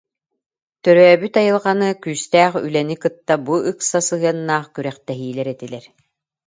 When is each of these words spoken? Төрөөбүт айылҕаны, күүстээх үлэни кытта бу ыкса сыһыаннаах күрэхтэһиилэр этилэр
Төрөөбүт 0.85 1.35
айылҕаны, 1.41 1.89
күүстээх 2.03 2.53
үлэни 2.65 2.95
кытта 3.03 3.33
бу 3.45 3.55
ыкса 3.71 3.99
сыһыаннаах 4.07 4.65
күрэхтэһиилэр 4.75 5.47
этилэр 5.53 5.85